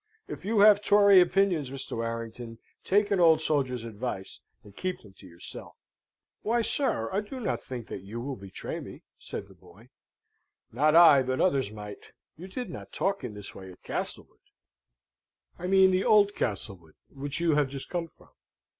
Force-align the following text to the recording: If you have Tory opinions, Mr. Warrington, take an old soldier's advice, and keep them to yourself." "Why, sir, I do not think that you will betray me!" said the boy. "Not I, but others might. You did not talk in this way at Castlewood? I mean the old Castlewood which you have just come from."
If 0.27 0.43
you 0.45 0.61
have 0.61 0.81
Tory 0.81 1.21
opinions, 1.21 1.69
Mr. 1.69 1.95
Warrington, 1.97 2.57
take 2.83 3.11
an 3.11 3.19
old 3.19 3.39
soldier's 3.39 3.83
advice, 3.83 4.39
and 4.63 4.75
keep 4.75 5.01
them 5.03 5.13
to 5.19 5.27
yourself." 5.27 5.75
"Why, 6.41 6.63
sir, 6.63 7.11
I 7.13 7.19
do 7.19 7.39
not 7.39 7.61
think 7.61 7.85
that 7.89 8.01
you 8.01 8.19
will 8.19 8.35
betray 8.35 8.79
me!" 8.79 9.03
said 9.19 9.47
the 9.47 9.53
boy. 9.53 9.89
"Not 10.71 10.95
I, 10.95 11.21
but 11.21 11.39
others 11.39 11.71
might. 11.71 12.13
You 12.35 12.47
did 12.47 12.71
not 12.71 12.91
talk 12.91 13.23
in 13.23 13.35
this 13.35 13.53
way 13.53 13.71
at 13.71 13.83
Castlewood? 13.83 14.39
I 15.59 15.67
mean 15.67 15.91
the 15.91 16.03
old 16.03 16.33
Castlewood 16.33 16.95
which 17.09 17.39
you 17.39 17.53
have 17.53 17.69
just 17.69 17.91
come 17.91 18.07
from." 18.07 18.31